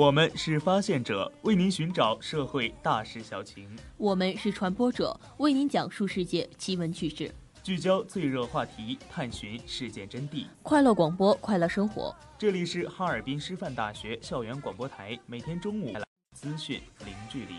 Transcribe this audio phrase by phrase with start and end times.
[0.00, 3.68] 我们是发现者，为您寻找社会大事小情；
[3.98, 7.30] 我们是传播者，为您讲述世界奇闻趣事，
[7.62, 10.46] 聚焦最热话题，探寻事件真谛。
[10.62, 12.16] 快乐广播，快乐生活。
[12.38, 15.94] 这里是哈尔滨师范大学校园广播台，每天中午
[16.34, 17.56] 资讯零距离。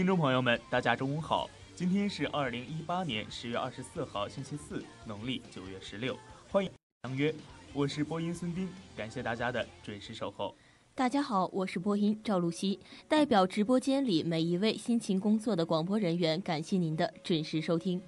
[0.00, 1.46] 听众朋友们，大家中午好！
[1.76, 6.16] 今天是二零一八年十月二十四号，星期四，农历九月十六。
[6.50, 6.70] 欢迎
[7.02, 7.34] 相约，
[7.74, 8.66] 我是播音孙斌，
[8.96, 10.56] 感谢大家的准时守候。
[10.94, 18.00] 大家好，我是播音赵露西，代表直播间里每一位辛勤工作的广播人员，感谢您的准时收听。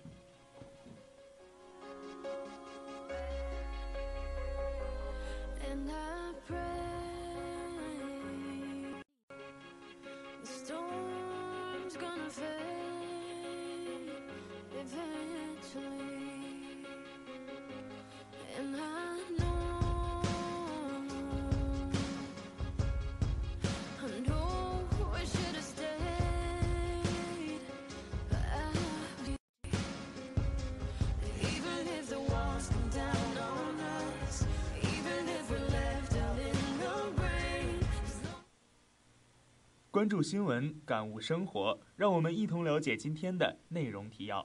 [40.03, 44.45] 关注新闻，感悟生活，让我们一同了解今天的内容提要。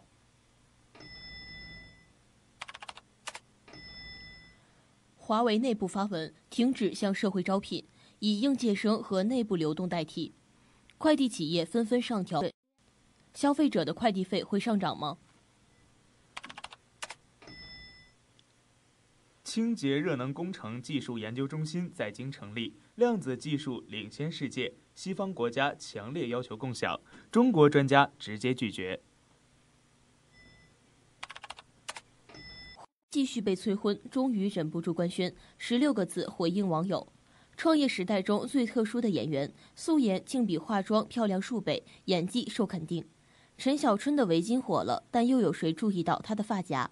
[5.15, 7.83] 华为内部发文，停止向社会招聘，
[8.19, 10.35] 以应届生和内部流动代替。
[10.99, 12.43] 快递企业纷纷上调，
[13.33, 15.17] 消费者的快递费会上涨吗？
[19.43, 26.99] 清洁热能工程技术研究中心在京成立，量子技术领先世界，西方国家强烈要求共享，
[27.31, 28.99] 中国专家直接拒绝。
[33.11, 37.13] 继续被催婚，终于忍不住官宣十六个字回应网友：
[37.55, 43.07] 创业时代中最特殊的演员，素颜竟比化妆漂亮数倍，演技受肯定。
[43.55, 46.89] 陈小春的围巾火了，但又有谁注意到她的发夹？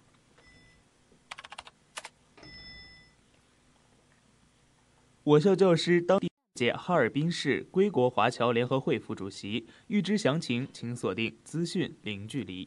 [5.24, 6.20] 我校教师当
[6.56, 9.66] 届哈尔滨市归国华侨联合会副主席。
[9.88, 12.66] 预知详情，请锁定资讯零距离。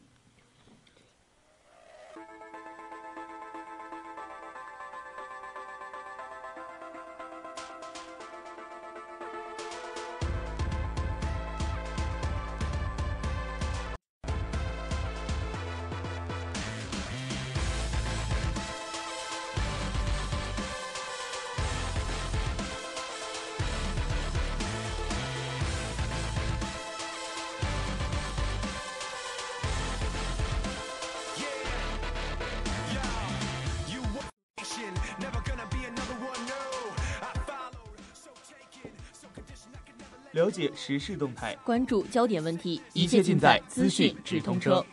[40.32, 44.84] 了解时事动态，关注焦点问题，一切尽在资讯直通车。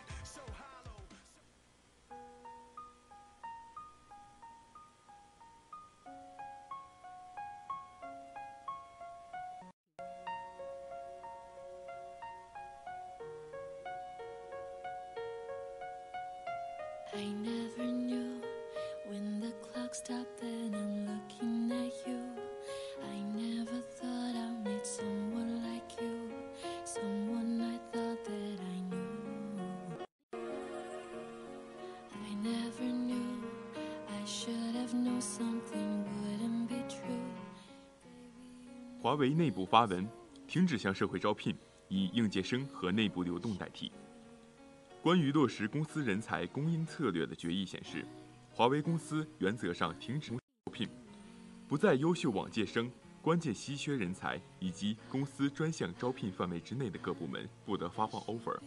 [39.38, 40.06] 内部发文，
[40.48, 41.56] 停止向社会招聘，
[41.90, 43.92] 以应届生和内部流动代替。
[45.04, 48.04] 关于落实公司人才供应策略的决议显示，
[48.52, 50.90] 华为公司原则上停止招聘，
[51.68, 52.92] 不在优秀往届生、
[53.22, 58.60] 关键稀缺人才以及公司专项招聘范围之内的各部门不得发放 offer。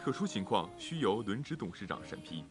[0.00, 2.42] 特殊情况需由轮值董事长审批。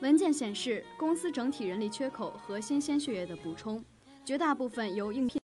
[0.00, 3.84] 文件显示，公司整体人力缺口和新鲜血液的补充，
[4.24, 5.40] 绝大部分由应聘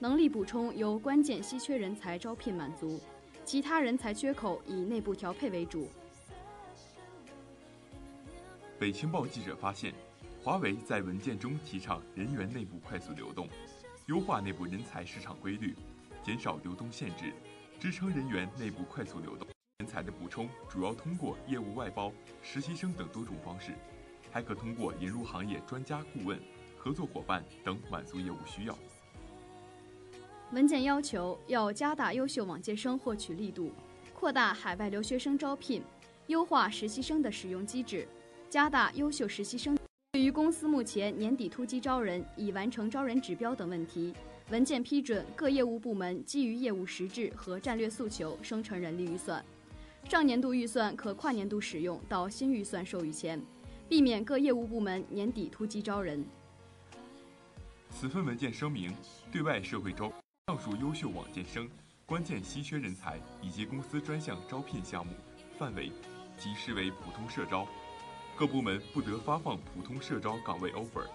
[0.00, 3.00] 能力补充由关键稀缺人才招聘满足，
[3.44, 5.88] 其他人才缺口以内部调配为主。
[8.76, 9.94] 北青报记者发现，
[10.42, 13.48] 华为在文件中提倡人员内部快速流动，
[14.06, 15.76] 优化内部人才市场规律，
[16.24, 17.32] 减少流动限制，
[17.78, 19.46] 支撑人员内部快速流动。
[19.78, 22.12] 人才的补充主要通过业务外包、
[22.42, 23.72] 实习生等多种方式，
[24.32, 26.40] 还可通过引入行业专家顾问、
[26.82, 28.76] 合作伙伴等满足业务需要。
[30.50, 33.70] 文件要求要加大优秀往届生获取力度，
[34.12, 35.80] 扩大海外留学生招聘，
[36.26, 38.08] 优化实习生的使用机制，
[38.50, 39.78] 加大优秀实习生。
[40.10, 44.12] 对于公司目前年底突击招人、已完成招人指标等问题，
[44.50, 49.42] 文件批准各业务部门基于业务实质和战略诉求生成人力预算。
[50.08, 53.40] 上年度预算可跨年度使用到新预算授予前，
[53.88, 56.22] 避免各业务部门年底突击招人。
[57.92, 58.92] 此份文件声明，
[59.30, 60.10] 对外社会招
[60.46, 61.68] 上述优秀往届生、
[62.06, 65.12] 关键稀缺人才以及公司专项招聘项目
[65.58, 65.92] 范围，
[66.38, 67.68] 即视为普通社招，
[68.34, 71.06] 各部门不得发放普通社招岗位 offer，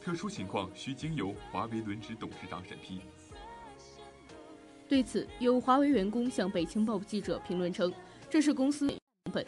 [0.00, 3.00] 特殊情况需经由华为轮值董事长审批。
[4.88, 7.92] 对此，有华为员工向北青报记者评论称。
[8.28, 8.98] 这是公司成
[9.32, 9.44] 本。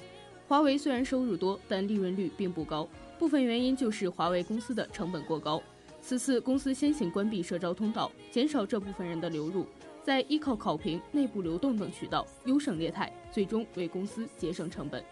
[0.49, 5.62] 华为虽然收入多，但利润率并不高，部分原因就是华为公司的成本过高。
[6.09, 9.67] 此次公司先行关闭社招通道，减少这部分人的流入，
[10.03, 15.05] 再依靠考评、内部流动等渠道优胜劣汰，最终为公司节省成本。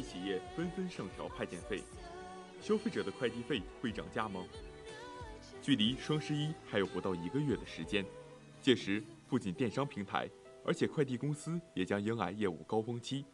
[0.00, 1.82] 企业纷纷上调派件费，
[2.60, 4.44] 消费者的快递费会涨价吗？
[5.62, 8.04] 距离双十一还有不到一个月的时间，
[8.62, 10.28] 届时不仅电商平台，
[10.64, 13.24] 而且快递公司也将迎来业务高峰期。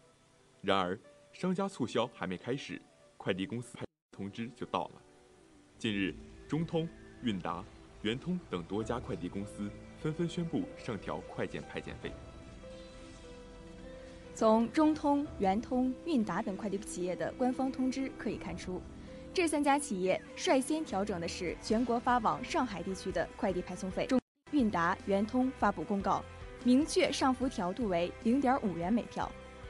[0.61, 0.99] 然而，
[1.33, 2.81] 商家促销还没开始，
[3.17, 3.79] 快递公司
[4.11, 5.03] 通知就到了。
[5.79, 6.15] 近日，
[6.49, 6.89] 中通、
[7.23, 7.65] 韵达、
[8.03, 9.71] 圆通等多家快递公司
[10.01, 12.11] 纷纷宣布上调快件派件费。
[14.37, 18.83] 从中通、圆通、韵达等快递企业的官方通知可以看出，
[19.33, 24.05] 这三家企业率先调整的是全国发往上海地区的快递派送费。
[24.05, 26.23] 中韵达、圆通发布公告，
[26.65, 29.27] 明确上浮调度为零点五元每票。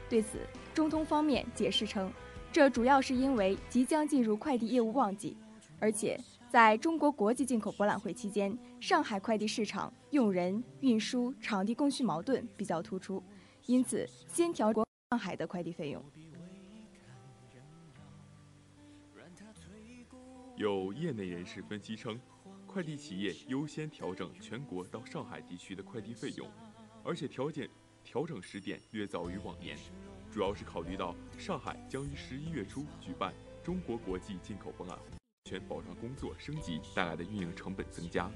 [0.09, 0.39] 对此，
[0.73, 2.11] 中通方面解释称，
[2.51, 5.37] 这主要是因为即将进入快递业务旺季，
[5.79, 6.19] 而且
[6.49, 13.23] 在中国国际进口博览会期间，上海快递市场用人、运输、场地供需矛盾比较突出。
[13.67, 16.01] 因此，先调国上海的快递费用。
[20.55, 22.17] 有业内人士分析称，
[22.65, 26.49] 快递企业优先调整全国到上海地区的快递费用，
[27.03, 27.69] 而且调减
[28.05, 29.77] 调整时点略早于往年，
[30.31, 35.03] 主要是考虑到上海将于十一月初举办中国国际进口博览会，
[35.43, 38.31] 全保障工作升级带来的运营成本增加。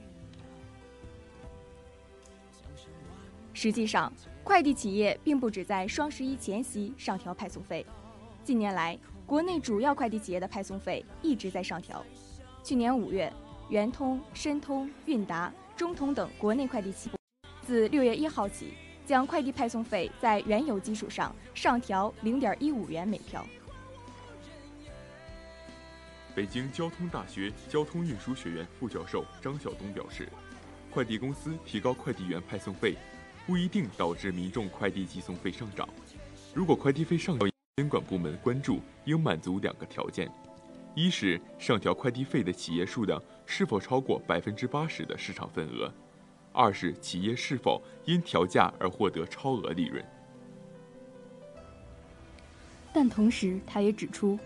[3.54, 4.12] 实际上，
[4.44, 7.86] 快递企业并不只在双十一前夕上调派送费。
[8.44, 12.04] 近年来，国内主要快递企业的派送费一直在上调。
[12.64, 13.32] 去年五月，
[13.70, 17.16] 圆通、申通、韵达、中通等国内快递企业
[17.66, 18.74] 自六月一号起，
[19.06, 23.46] 将快递派送费在原有基础上上调零点一五元每票。
[26.34, 30.28] 北京交通大学交通运输学院副教授张晓东表示，
[30.90, 32.96] 快递公司提高快递员派送费。
[33.46, 35.88] 不一定导致民众快递寄送费上涨。
[36.54, 40.30] 如果快递费上调，监管部门关注应满足两个条件：
[40.96, 45.92] 一是上调快递费的企业数量是否超过百分之八十的市场份额；
[46.54, 50.04] 二是企业是否因调价而获得超额利润。
[52.94, 54.38] 但同时，他也指出，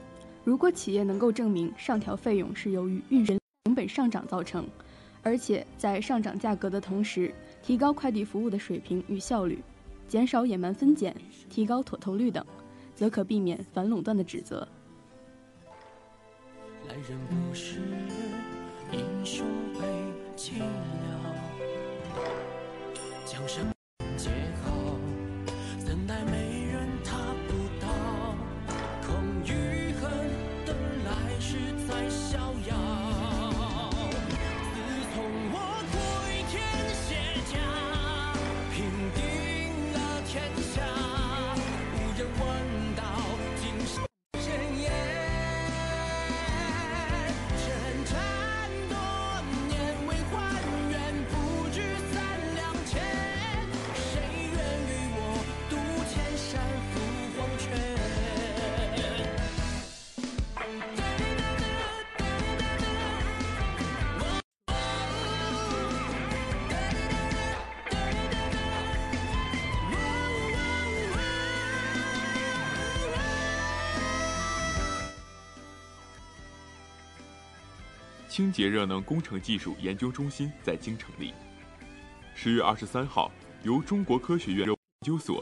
[0.43, 4.67] 如果企业能够证明上调费用是由于运人成本上涨造成，
[5.23, 7.33] 而且在上涨价格的同时，
[7.65, 9.59] 提高快递服务的水平与效率，
[10.07, 11.15] 减少野蛮分拣，
[11.49, 12.45] 提高妥投率等，
[12.93, 14.67] 则可避免反垄断的指责。
[16.87, 17.79] 来人不是
[18.91, 19.81] 英雄被
[20.35, 21.35] 弃了，
[23.25, 23.65] 江山
[78.35, 81.33] 清洁热能工程技术研究中心在京成立。
[82.35, 83.31] 十月二十三号，
[83.63, 85.41] 由中国科学院研究所、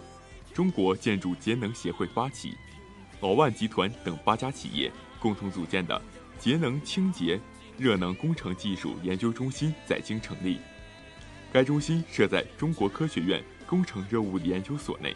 [0.53, 2.53] 中国建筑节能协会发起，
[3.19, 6.00] 老万集团等八家企业共同组建的
[6.38, 7.39] 节能清洁
[7.79, 10.59] 热能工程技术研究中心在京成立。
[11.51, 15.15] 该中心设在中国科学院工程热物理研究所内。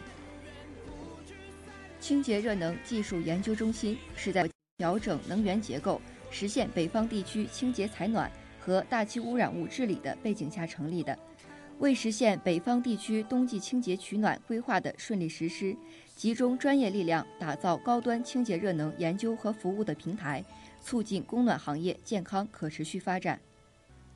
[2.00, 6.02] 清洁热能技术研究中心是在调整能源结构。
[6.30, 8.30] 实现北方地区清洁采暖
[8.60, 11.18] 和大气污染物治理的背景下成立的，
[11.78, 15.74] 为实现北方地区冬季清洁取暖规划的顺利实施，
[16.14, 20.44] 集中专业力量打造高端清洁热能研究和服务的平台，
[20.80, 23.40] 促进供暖行业健康可持续发展。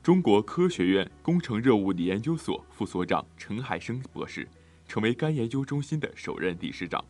[0.01, 4.47] 中国科学院工程热物理研究所副所长陈海生博士
[4.87, 7.03] 成为该研究中心的首任理事长。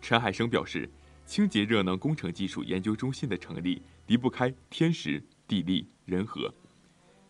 [0.00, 0.88] 陈海生表示。
[1.26, 6.52] 清洁热能工程技术研究中心的成立离不开天时、地利、人和。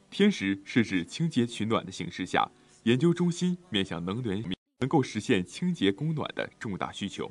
[0.09, 2.51] 天时是指清洁取暖的形式下，
[2.85, 4.43] 研究中心面向能源
[4.79, 7.31] 能够实现清洁供暖的重大需求；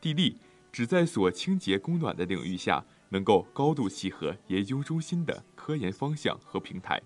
[0.00, 0.36] 地利
[0.72, 6.98] 指在所清洁供暖的领域下，能够高度契合研究中心的科研方向和平台；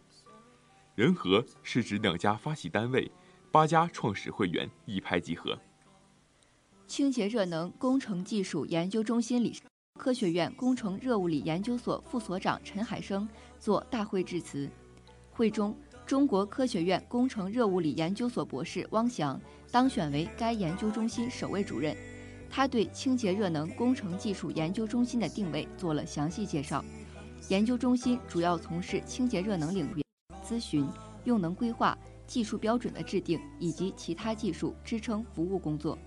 [0.94, 3.12] 人和是指两家发起单位、
[3.52, 5.58] 八家创始会员一拍即合。
[6.86, 9.60] 清洁热能工程技术研究中心理事
[10.00, 13.28] 科学院工程热物理研究所副所长陈海生
[13.58, 14.66] 作大会致辞。
[15.30, 15.76] 会中，
[16.06, 19.38] 中国科学院工程热物理研究所博士汪翔
[19.70, 21.94] 当选为该研究中心首位主任。
[22.48, 26.82] 他对清洁热能工程技术研究中心的定位做了详细介绍。
[27.50, 30.02] 研究中心主要从事清洁热能领域
[30.42, 30.88] 咨询、
[31.24, 35.98] 用能规划、技术标准的制定以及其他技术支撑服务工作。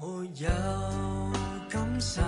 [0.00, 0.48] 没有
[1.68, 2.22] 感受，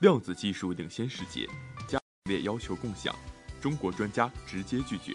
[0.00, 1.46] 量子技术领先世界，
[1.86, 3.14] 加列要求共享，
[3.60, 5.14] 中国专家直接拒绝。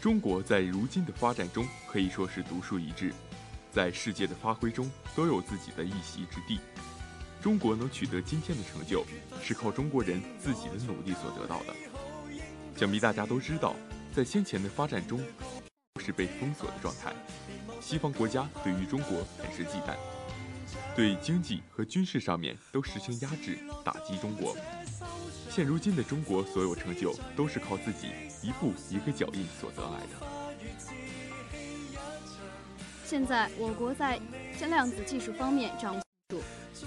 [0.00, 3.12] 中国在如今的发展中可以说是独树一帜，
[3.70, 6.58] 在世界的发挥中都有自己的一席之地。
[7.42, 9.04] 中国能取得今天的成就，
[9.42, 11.74] 是靠中国人自己的努力所得到的。
[12.74, 13.76] 想必大家都知道，
[14.14, 15.22] 在先前的发展中，
[16.00, 17.12] 是被封锁的状态，
[17.82, 19.94] 西方国家对于中国很是忌惮。
[20.96, 24.56] 对经济和军事上面都实行压制，打击中国。
[25.50, 28.08] 现如今的中国所有成就都是靠自己
[28.42, 30.26] 一步一个脚印所得来的。
[33.04, 34.18] 现在我国在
[34.70, 36.02] 量子技术方面掌握，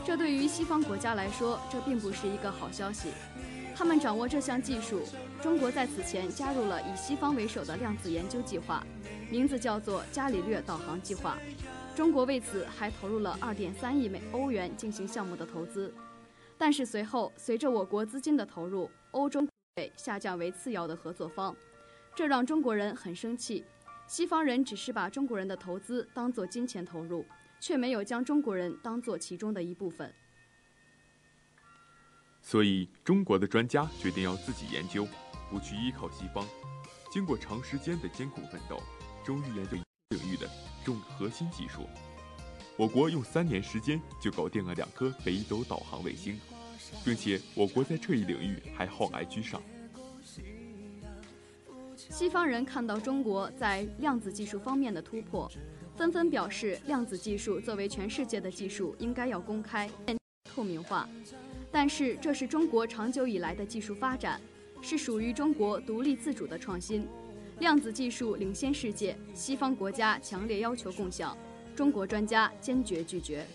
[0.03, 3.09] 这对于西方国家来说，这并不是一个好消息。
[3.75, 5.03] 他们掌握这项技术，
[5.39, 8.83] 中国在此前加入了以西方为首的量子研究计划，
[9.29, 11.37] 名字叫做伽利略导航计划。
[11.99, 15.93] 中国为此还投入了二点三亿美欧元进行项目的投资，
[16.57, 19.45] 但是随后随着我国资金的投入，欧洲
[19.97, 21.53] 下降为次要的合作方，
[22.15, 23.65] 这让中国人很生气。
[24.07, 27.25] 西方人只是把中国人的投资当作金钱投入，
[27.59, 30.09] 却没有将中国人当作其中的一部分。
[32.41, 35.05] 所以，中国的专家决定要自己研究，
[35.51, 36.47] 不去依靠西方。
[37.11, 38.81] 经过长时间的艰苦奋斗，
[39.21, 39.71] 终于研究
[40.11, 40.49] 领域的。
[40.89, 41.87] 重核心技术，
[42.75, 46.39] 我国用三年时间就搞定了两颗北斗导航卫星，
[47.05, 49.61] 并且我国在这一领域还后来居上。
[51.95, 55.47] 西方人看到中国在量子技术方面的突破，
[55.95, 59.87] 纷纷表示，量子技术作为全世界的技术，应该要公开、
[60.43, 61.07] 透明化。
[61.71, 64.41] 但是，这是中国长久以来的技术发展，
[64.81, 67.07] 是属于中国独立自主的创新。
[67.59, 71.37] 量子技术领先世界，西方国家强烈要求共享，
[71.75, 73.45] 中国专家坚决拒绝。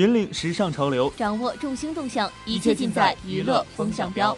[0.00, 4.34] 引领时尚潮流，掌握众星动向，一切尽在娱乐风向标。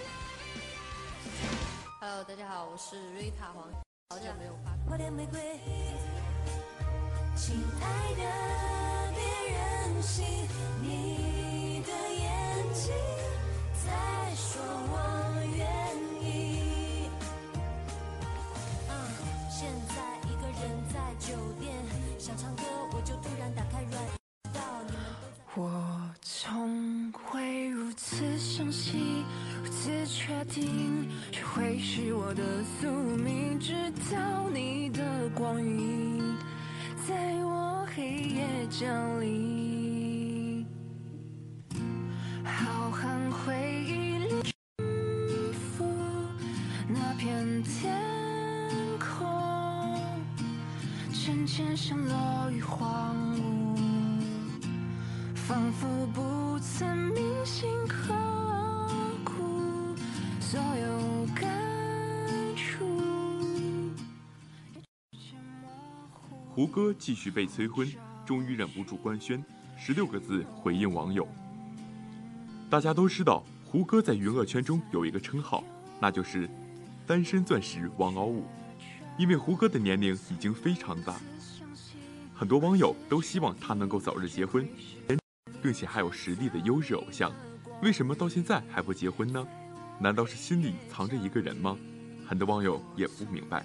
[2.01, 3.63] Hello，大家好，我是瑞塔黄，
[4.11, 4.73] 好久没有发。
[4.91, 5.41] 花店玫瑰，
[7.37, 8.23] 亲爱的，
[9.15, 9.23] 别
[9.53, 10.25] 任性，
[10.83, 12.93] 你的眼睛
[13.87, 14.97] 在说我
[15.57, 15.65] 愿
[16.29, 17.07] 意。
[18.89, 18.93] 嗯，
[19.49, 19.95] 现在
[20.29, 21.73] 一个人在酒店，
[22.19, 24.03] 想唱歌我就突然打开软。
[25.55, 25.71] 我
[26.23, 29.23] 从会如此相信，
[29.63, 32.43] 如此确定，谁会是我的
[32.81, 33.61] 宿命。
[33.61, 33.75] 直
[34.11, 36.23] 到你的光晕
[37.07, 40.67] 在我黑夜降临，
[42.43, 44.43] 浩瀚回忆里
[44.79, 45.85] 重复
[46.89, 48.01] 那片天
[48.99, 50.01] 空，
[51.13, 53.32] 渐渐像落于荒，
[55.53, 58.15] 仿佛不曾铭心刻
[59.23, 59.95] 骨
[60.41, 61.47] 所有感
[62.57, 62.87] 触。
[66.49, 67.87] 胡歌继续被催婚，
[68.25, 69.45] 终于忍不住官宣，
[69.77, 71.29] 十六个字回应网友。
[72.71, 75.63] 大家都知道，胡歌在娱乐圈中有一个称号，
[76.01, 76.49] 那就是
[77.07, 78.47] “单身钻石王媪武”。
[79.21, 81.17] 因为胡歌的年龄已经非常大，
[82.35, 84.67] 很多网友都希望他能够早日结婚，
[85.63, 87.33] 并且还有实力的优质偶像，
[87.81, 89.47] 为什么到现在还不结婚呢？
[90.01, 91.79] 难道是心里藏着一个人吗？
[92.27, 93.65] 很多网友也不明白。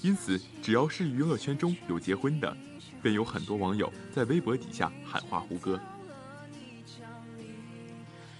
[0.00, 2.56] 因此，只要是娱乐圈中有结婚的，
[3.02, 5.78] 便有很多网友在微博底下喊话胡歌。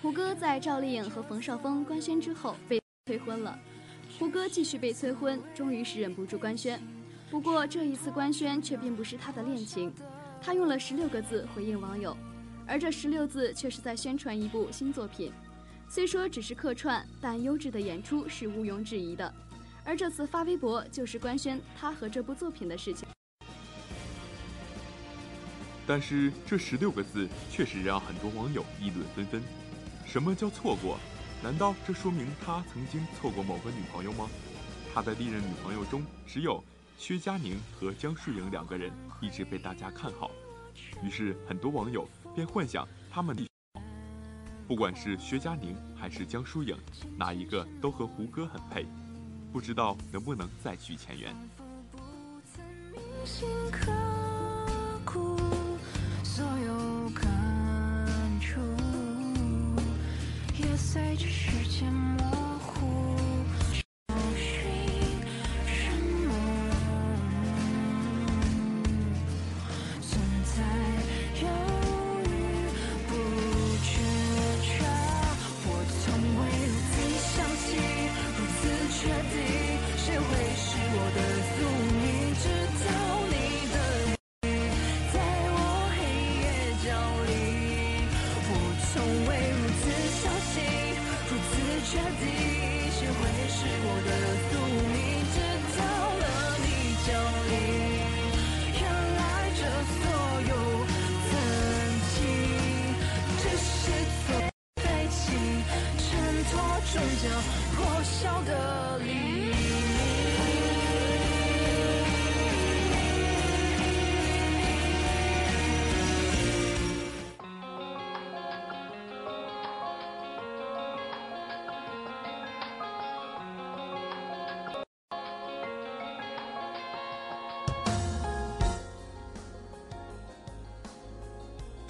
[0.00, 3.58] 胡歌在赵丽颖和冯绍峰官宣之后被催婚了，
[4.18, 6.80] 胡歌继续被催婚，终于是忍不住官宣。
[7.28, 9.92] 不过这一次官宣却并不是他的恋情，
[10.40, 12.16] 他用了十六个字回应网友，
[12.68, 15.32] 而这十六字却是在宣传一部新作品。
[15.88, 19.34] 虽说只是客串，但优质的演出是毋庸置疑的。
[19.84, 23.08] 而这次发微博就是官宣他和这部作品的事情。
[25.86, 29.42] 但是这十六个字确实让很多网友议论纷纷。
[30.04, 30.98] 什么叫错过？
[31.42, 34.28] 难道这说明他曾经错过某个女朋友吗？
[34.92, 36.62] 他的历任女朋友中，只有
[36.98, 40.30] 薛佳凝和江疏影两个人一直被大家看好，
[41.02, 42.06] 于是很多网友
[42.38, 43.44] 便幻想他们的。
[44.68, 46.78] 不管是薛佳凝还是江疏影，
[47.16, 48.86] 哪一个都和胡歌很配，
[49.52, 51.34] 不知道能不能再续前缘。
[56.22, 57.26] 所有感
[58.40, 58.60] 触，
[60.56, 61.92] 也随着时间
[106.50, 106.60] 脱
[106.92, 107.30] 终将
[107.76, 109.68] 破晓的黎明。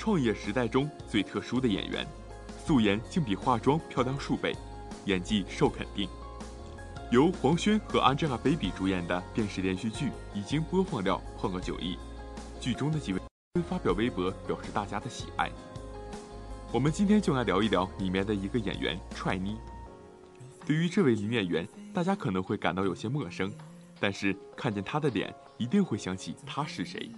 [0.08, 2.06] 创业时代中最特殊的演员，
[2.68, 4.54] 素颜竟比化妆漂亮数倍，
[5.06, 6.06] 演技受肯定。
[7.10, 11.96] 由黄轩和 Angelababy 主演的电视连续剧已经播放量破了九亿，
[12.60, 13.20] 剧中的几位
[13.66, 15.50] 发表微博表示大家的喜爱。
[16.70, 19.56] 我们今天就来聊一聊里面的一个演员踹妮。
[20.66, 23.50] 对于这位女演员，大家可能会感到有些陌生，
[23.98, 27.10] 但是看见她的脸，一定会想起她是谁。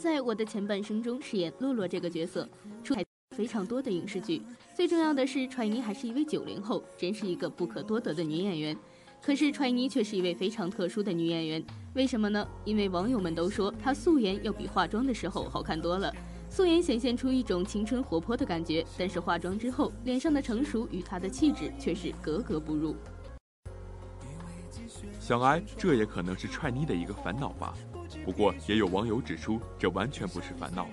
[0.00, 2.48] 在我的前半生中饰演洛洛这个角色，
[2.82, 3.04] 出彩
[3.36, 4.40] 非常多的影视剧。
[4.74, 8.74] 最重要的是，踹妮还是一位九零后，真是一个不可多得的女演员。
[9.22, 12.48] 可是踹妮却是一位非常特殊的女演员，为什么呢？
[12.64, 16.10] 因为网友们都说她素颜要比化妆的时候好看多了。
[16.48, 22.96] 素颜显现出一种青春活泼的感觉，但是化妆之后，脸上的成熟与她的气质却是格格不入。
[25.20, 27.74] 想来这也可能是踹妮的一个烦恼吧。
[28.24, 30.86] 不过也有网友指出，这完全不是烦恼。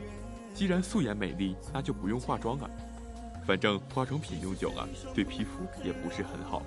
[0.54, 2.70] 既然素颜美丽，那就不用化妆啊。
[3.46, 6.64] 反正化妆品用久了，对皮肤也不是很好。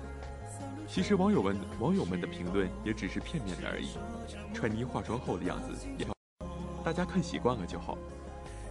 [0.87, 3.89] 其实网友们网友们的评论也只是片面的而已。
[4.53, 6.05] 川妮化妆后的样子也，
[6.83, 7.97] 大家看习惯了就好。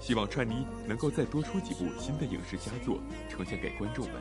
[0.00, 2.98] 希望川妮能够再多出几部新的影视佳作，
[3.28, 4.14] 呈现给观众们。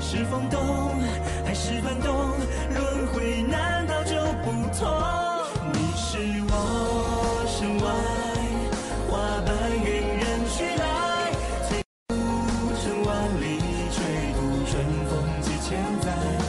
[0.00, 0.60] 是风动
[1.44, 2.38] 还是幡动？
[2.74, 5.35] 轮回难道就不同？
[6.16, 7.84] 是我身外
[9.10, 9.48] 花瓣，
[9.84, 11.30] 云人去来，
[11.68, 11.76] 随
[12.08, 12.16] 路
[12.80, 13.44] 程万里，
[13.92, 13.96] 吹
[14.32, 14.72] 渡春
[15.10, 16.45] 风几千载。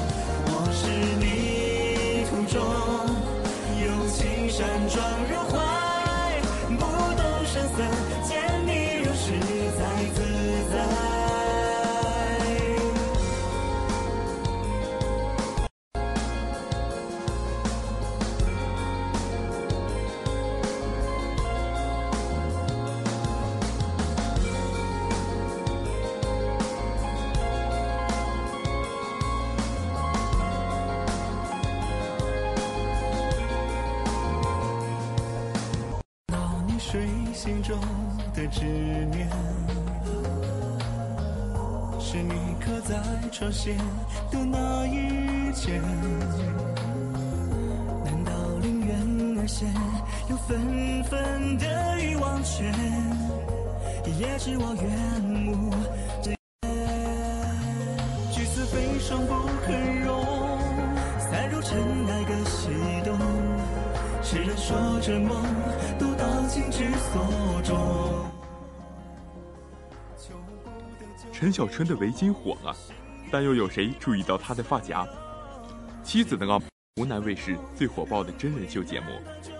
[61.67, 61.77] 尘
[62.07, 62.69] 埃各西
[63.03, 63.19] 东。
[64.23, 65.43] 世人说着梦
[65.99, 68.25] 都到尽之所终。
[71.33, 72.73] 陈小春的围巾火了，
[73.29, 75.05] 但又有谁注意到他的发夹？
[76.05, 76.61] 妻子的浪，
[76.95, 79.07] 湖南卫视最火爆的真人秀节目，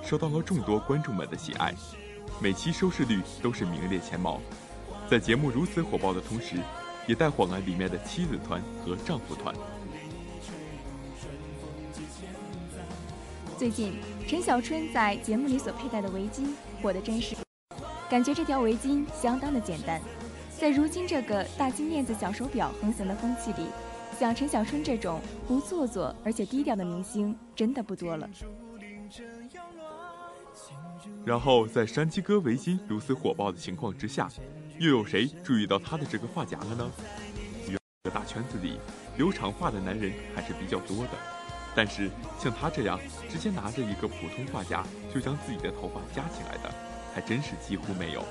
[0.01, 1.75] 受到了众多观众们的喜爱，
[2.39, 4.39] 每期收视率都是名列前茅。
[5.09, 6.55] 在节目如此火爆的同时，
[7.05, 9.53] 也带火了里面的妻子团和丈夫团。
[13.57, 13.91] 最近，
[14.27, 17.35] 陈小春在节目里所佩戴的围巾火得真是，
[18.07, 19.99] 感觉这条围巾相当的简单。
[20.59, 23.65] 在如今这个大金链子小手表横行的风气里，
[24.19, 28.29] 像陈小春这种不做作而且低调的明星真的不多了。
[31.25, 34.29] 然后，在山鸡哥围巾如此火爆的情况之下，
[34.77, 36.91] 又有谁注意到他的这个发夹了呢？
[37.65, 38.79] 这个大圈子里，
[39.17, 41.36] 留长发的男人还是比较多的。
[41.77, 42.09] 但是
[42.39, 46.73] 像他这样直接拿着一个普通发夹就将自己的头发夹起来的，
[47.13, 48.25] 还真是几乎没有。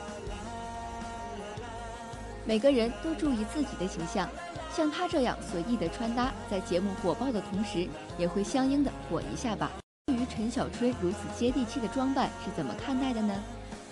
[2.44, 4.28] 每个人都注意自己的形象，
[4.74, 9.70] 像他这样随意的穿搭，在节目火爆的同时，也会相应的火一下吧。
[10.06, 13.32] 对于陈小春如此接地气的装扮是怎么看待的呢？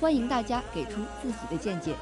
[0.01, 1.95] 欢迎大家给出自己的见解。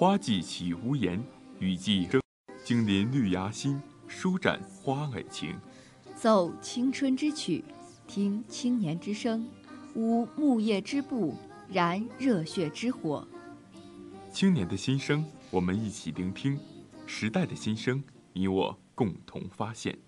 [0.00, 1.22] 花季起无言，
[1.58, 2.22] 雨季争，
[2.64, 5.54] 经临绿芽心，舒展花蕊情。
[6.16, 7.62] 奏青春之曲，
[8.08, 9.46] 听青年之声，
[9.94, 11.34] 舞木叶之步，
[11.68, 13.28] 燃热血之火。
[14.32, 16.56] 青年的心声，我们一起聆听；
[17.04, 19.98] 时代的心声，你我共同发现。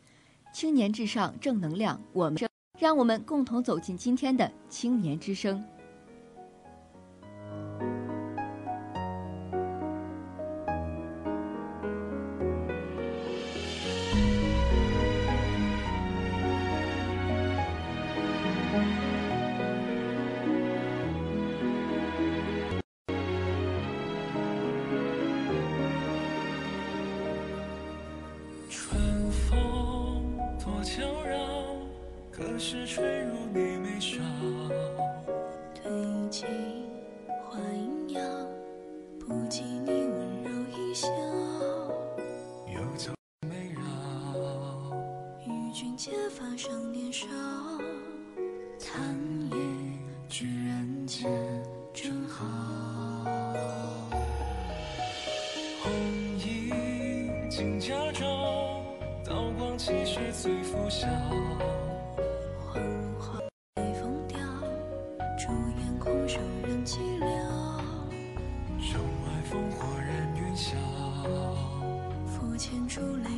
[0.55, 2.39] 青年至上，正能量，我们
[2.79, 5.63] 让我们共同走进今天的青年之声。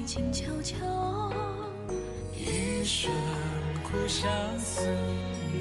[0.04, 0.76] 静悄悄。
[2.36, 3.10] 一生
[3.82, 4.86] 苦相思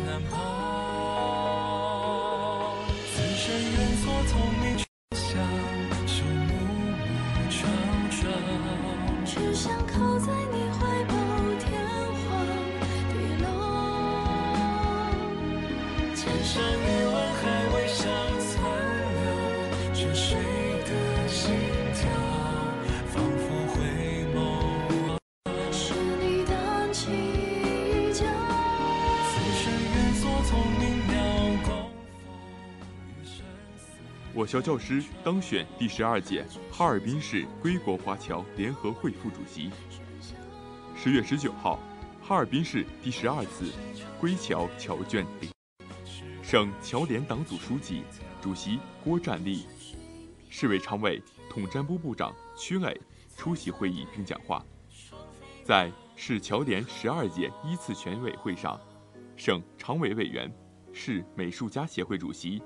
[0.05, 0.35] 难抛。
[3.13, 4.77] 此生愿做同名
[34.53, 39.71] 火校教师当选第十二届哈尔滨市归国华侨联合会副主席。
[40.95, 41.79] 十月十九号，
[42.21, 43.71] 哈尔滨市第十二次
[44.19, 45.25] 归侨侨眷
[46.43, 48.03] 省侨联党组书记、
[48.43, 49.65] 主席郭占利，
[50.51, 52.95] 市委常委、统战部部长曲磊
[53.35, 54.63] 出席会议并讲话。
[55.63, 58.79] 在市侨联十二届一次全委会上，
[59.35, 60.53] 省常委委员、
[60.93, 62.61] 市美术家协会主席、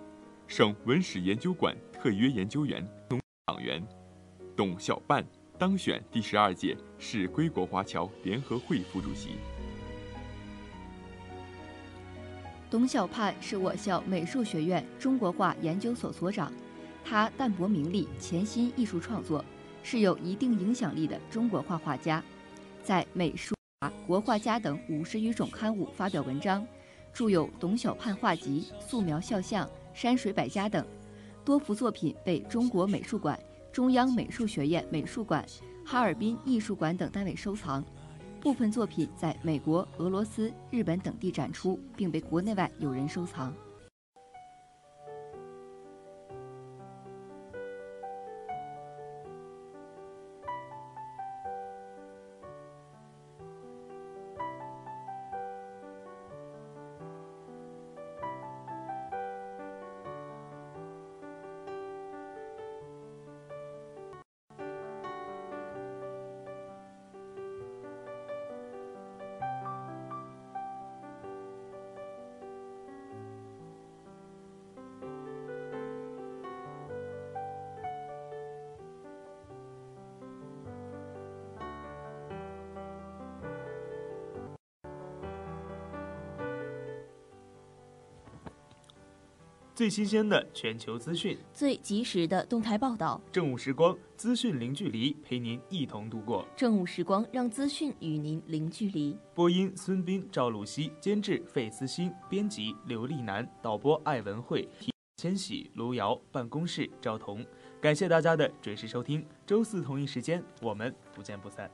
[0.47, 2.85] 省文史研究馆特约研究员、
[3.45, 3.85] 党员
[4.55, 5.23] 董小半
[5.57, 9.31] 当选第十二届市归国华侨联合会副主席。
[12.69, 16.51] 董小盼是我校美术学院中国画研究所所长，
[17.03, 19.43] 他淡泊名利，潜心艺术创作，
[19.83, 22.23] 是有一定影响力的中国画画家，
[22.81, 23.53] 在《美术》
[24.07, 26.65] 《国画家》等五十余种刊物发表文章，
[27.13, 29.65] 著有《董小盼画集》《素描肖像》
[29.97, 30.85] 《山水百家》等，
[31.43, 33.37] 多幅作品被中国美术馆、
[33.71, 35.43] 中央美术学院美术馆、
[35.83, 37.83] 哈尔滨艺术馆等单位收藏。
[38.39, 43.51] 部分作品在美国、俄罗斯、日本等地展出，并被国内外友人收藏。
[89.77, 93.21] 最新鲜的全球资讯，最及时的动态报道。
[93.31, 96.43] 正午时光，资讯零距离，陪您一同度过。
[96.55, 99.15] 正午时光，让资讯与您零距离。
[99.35, 104.67] 播音：孙斌、赵露西，监制：费思欣，编辑：刘丽楠，导播：艾文慧，
[105.17, 107.45] 千玺、卢瑶，办公室：赵彤。
[107.79, 111.69] 感谢大家的准时收听，周四同一时间，我们不见不散。